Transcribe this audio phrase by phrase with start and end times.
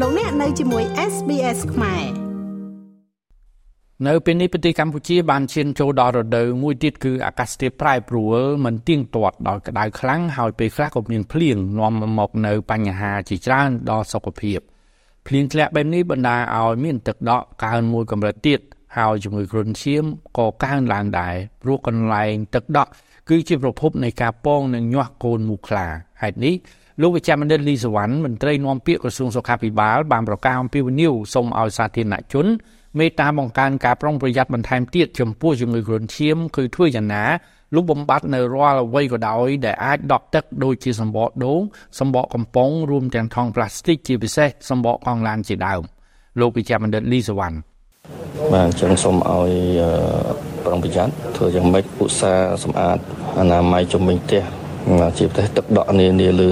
[0.00, 2.04] លោកអ្នកនៅជាមួយ SBS ខ្មែរ
[4.06, 14.58] នៅពេលនេះប្រទេសកម្ពុជាបានឈានចូលដល់រដូវមួយទៀតគឺអាកាសធាតុប្រែប្រួលមិនទៀងទាត់ដល់ក្តៅខ្លាំងហើយពេលខ្លះក៏មានភ្លៀងនាំមកនៅបញ្ហាជាច្រើនដល់សុខភាព
[15.26, 18.60] ភ្លៀងធ្លាក់បែបនេះបណ្ដាលឲ្យមានទឹកដក់កើនមួយកម្រិតទៀត
[18.96, 20.04] ហើយជំងឺគ្រុនឈាម
[20.38, 22.90] ក៏កើនឡើងដែរព្រោះកន្លែងទឹកដក់
[23.28, 25.86] គឺជាប្រភពនៃការពងនិងញាស់កូនមូសខ្លា
[26.22, 26.56] ហេតុនេះ
[27.00, 32.46] លោកវិជ្ជបណ្ឌិតលីសវណ្ណមន្ត្រីនាំពាក្យក្រសួងសុខាភិបាលបានប្រកាសអំពីវិនិយោគសូមឲ្យសាធារណជន
[32.98, 37.24] មេត្តាបង្កើនការប្រុងប្រយ័ត្នបន្ថែមទៀតចំពោះជំងឺគ្រុនឈាមគឺធ្វើយ៉ាងណា
[37.74, 41.60] លុបបំបាត់នៅរាល់អ្វីក៏ដោយដែលអាចដក់ទឹកដូចជាសម្បកដូង
[42.00, 45.82] សម្បកកំប៉ុងរួមទាំងថង់ប្លាស្ទិកជាពិសេសសម្បកកង់ឡានជាដើម
[46.40, 47.56] លោកវិជ្ជបណ្ឌិតលីសវណ្ណ
[48.52, 49.50] បាទអញ្ចឹងសូមឲ្យ
[50.64, 52.98] ប្រុងប្រយ័ត្នធ្វើយ៉ាងម៉េចឧស្សាហ៍សម្អាត
[53.38, 54.63] អនាម័យជំនាញផ្ទះ
[55.18, 56.48] ជាប្រទេសទឹកដក់នានាលើ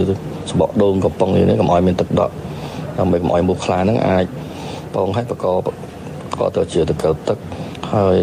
[0.51, 2.35] សបកដូងកំប៉ុងនេះកុំឲ្យមានទឹកដក់
[2.99, 4.25] ដើម្បីកុំឲ្យមូសខ្លាហ្នឹងអាច
[4.95, 5.47] បងឲ្យបកក
[6.39, 7.39] កទៅជាទៅកើទឹក
[7.95, 8.19] ហើយ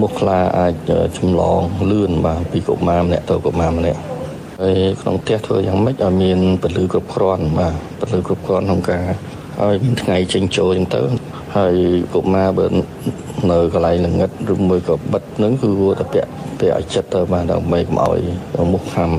[0.00, 0.74] មូសខ្លាអាច
[1.18, 4.00] ចម្លងលឿនបាទពីកុមារម្នាក់ទៅកុមារម្នាក់
[4.60, 9.04] ហើយក្នុងផ្ទះធ្វើយ៉ាងម៉េចឲ្យមានពលឺគ្រប់គ្រាន់បាទពលឺគ្រប់គ្រាន់ក្នុងការ
[9.64, 11.02] ឲ្យមានថ្ងៃចេញចូលចឹងទៅ
[11.56, 11.74] ហើយ
[12.14, 12.66] កុមារបើ
[13.50, 16.30] នៅកន្លែងល្ងឹតឬមួយក៏បិទនឹងគឺគួរតែពាក់
[16.60, 18.20] ពាក់ឲ្យចិត្តទៅបាទដើម្បីកុំឲ្យ
[18.72, 19.10] មុខខំ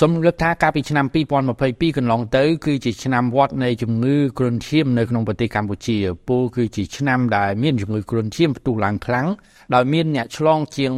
[0.00, 1.06] សូមរំលឹកថាកាលពីឆ្នាំ
[1.50, 5.96] 2022កន្លងទៅ គឺជាឆ្នាំវត្តនៃជំងឺគ្រុនឈាមនៅក្នុងប្រទេសកម្ពុជា
[6.28, 9.26] ពលគឺជាឆ្នាំដែលមានជំងឺគ្រុនឈាមផ្ទុះឡើងខ្លាំង
[9.74, 10.90] ដោយមានអ្នកឆ្លងជាង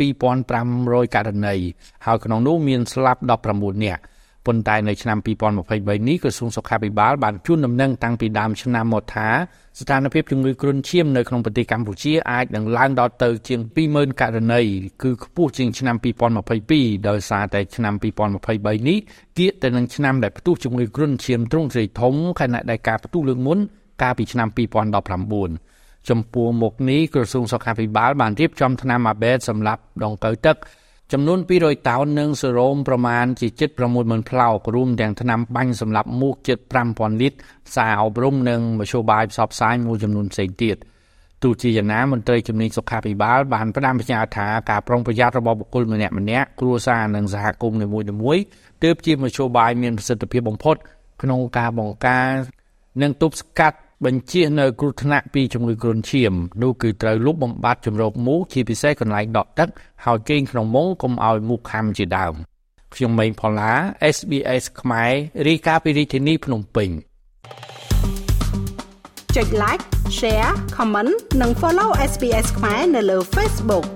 [0.00, 1.56] 12500ករណី
[2.06, 3.20] ហើយក្នុងនោះមានស្លាប់
[3.52, 4.02] 19នាក់
[4.46, 9.28] ប៉ុន្តែនៅឆ្នាំ2023នេះក្រសួងសុខាភិបាលបានជូនដំណឹងតាំងពីដើមឆ្នាំមកថា
[9.80, 14.60] ស្ថានភាពជំងឺគ្រុនឈាមនៅក្នុងប្រទេសកម្ពុជាអាចនឹងឡើងដល់ទៅជាង20000ករណី
[15.02, 15.96] គឺខ្ពស់ជាងឆ្នាំ
[16.52, 17.94] 2022ដោយសារតែឆ្នាំ
[18.40, 18.98] 2023នេះ
[19.38, 23.58] គៀកទៅនឹងឆ្នាំដែលផ្ទុះជំងឺគ្រុនឈាមទ្រង់ទ្រាយធំខណៈដែលការផ្ទុះលើកមុន
[24.02, 24.48] កាលពីឆ្នាំ
[25.48, 30.56] 2019ចំពោះមុខនេះក្រសួងសុខាភិបាលបានរៀបចំថ្នាំអាបេតសម្រាប់ដង្កូវទឹក
[31.12, 33.46] ចំនួន200តោននិងសេរ៉ូមប្រមាណជា
[33.88, 36.58] 760,000ផ្លោករួមទាំងថ្នាំបាញ់សម្រាប់មូសជិត
[36.90, 37.38] 5000លីត្រ
[37.76, 40.76] សារអប់រំនិងមធ្យោបាយផ្សព្វផ្សាយមួយចំនួនផ្សេងទៀត
[41.42, 47.86] ទោះជាយ៉ាងណាមន្ត្រីជំនាញសុខាភិបាលបានផ្ដាំផ្ញើថាការប្រុងប្រយ័ត្នរបស់បុគ្គលម្នាក់ម្នាក់គ្រួសារនិងសហគមន៍នី
[48.22, 48.44] មួយៗ
[48.82, 50.76] ទើបជាមធ្យោបាយមានប្រសិទ្ធភាពបំផុត
[51.22, 52.28] ក្នុងការបង្ការ
[53.02, 59.68] និងទប់ស្កាត់ បញ្ជានៅគ្រោះថ្នាក់ពីជំងឺគ្រុនឈាមនោះគឺត្រូវលុបបំបាត់ជំរកមូសជាពិសេសកន្លែងដក់ទឹក
[60.04, 62.34] ហើយគេងក្នុងមុងកុំឲ្យមូសខាំជាដើម
[62.94, 63.72] ខ្ញុំម៉េងផល្លា
[64.16, 65.12] SBS ខ្មែរ
[65.46, 66.90] រីកាពីរាជធានីភ្នំពេញ
[69.36, 69.84] ចុច like
[70.18, 73.86] share comment និង follow SBS ខ្មែរនៅលើ Facebook